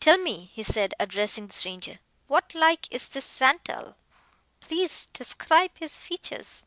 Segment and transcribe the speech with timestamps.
[0.00, 3.94] "Tell me," he said, addressing the stranger "What like is this Rantall?
[4.60, 6.66] Please to tescripe his features."